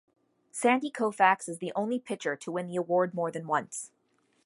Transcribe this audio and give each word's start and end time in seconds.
Sandy 0.49 0.89
Koufax 0.89 1.47
is 1.47 1.59
the 1.59 1.71
only 1.75 1.99
pitcher 1.99 2.35
to 2.35 2.51
win 2.51 2.65
the 2.65 2.75
award 2.75 3.13
more 3.13 3.29
than 3.29 3.45
once. 3.45 3.91